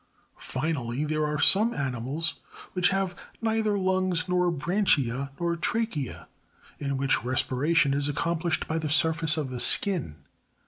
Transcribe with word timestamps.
38. 0.39 0.59
Finally; 0.61 1.03
there 1.05 1.27
are 1.27 1.39
some 1.39 1.75
animals 1.75 2.39
which 2.73 2.89
have 2.89 3.13
neither 3.39 3.73
Iwitgs 3.73 4.27
nor 4.27 4.51
branchiae, 4.51 5.29
nor 5.39 5.55
trachea;, 5.55 6.27
in 6.79 6.97
which 6.97 7.23
respiration 7.23 7.93
is 7.93 8.07
accomplished 8.09 8.67
by 8.67 8.79
the 8.79 8.89
surface 8.89 9.37
of 9.37 9.51
the 9.51 9.59
skin. 9.59 10.15